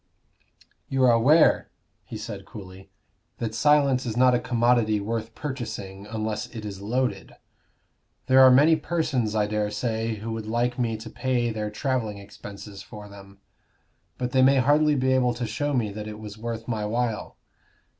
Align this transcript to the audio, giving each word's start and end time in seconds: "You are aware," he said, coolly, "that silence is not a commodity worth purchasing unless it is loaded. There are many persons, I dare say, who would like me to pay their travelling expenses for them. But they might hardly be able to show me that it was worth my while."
"You 0.89 1.03
are 1.03 1.11
aware," 1.11 1.69
he 2.05 2.17
said, 2.17 2.43
coolly, 2.47 2.89
"that 3.37 3.53
silence 3.53 4.03
is 4.03 4.17
not 4.17 4.33
a 4.33 4.39
commodity 4.39 4.99
worth 4.99 5.35
purchasing 5.35 6.07
unless 6.07 6.47
it 6.47 6.65
is 6.65 6.81
loaded. 6.81 7.35
There 8.25 8.39
are 8.41 8.49
many 8.49 8.75
persons, 8.75 9.35
I 9.35 9.45
dare 9.45 9.69
say, 9.69 10.15
who 10.15 10.31
would 10.31 10.47
like 10.47 10.79
me 10.79 10.97
to 10.97 11.09
pay 11.11 11.51
their 11.51 11.69
travelling 11.69 12.17
expenses 12.17 12.81
for 12.81 13.07
them. 13.09 13.41
But 14.17 14.31
they 14.31 14.41
might 14.41 14.61
hardly 14.61 14.95
be 14.95 15.13
able 15.13 15.35
to 15.35 15.45
show 15.45 15.71
me 15.71 15.91
that 15.91 16.07
it 16.07 16.17
was 16.17 16.35
worth 16.35 16.67
my 16.67 16.83
while." 16.83 17.37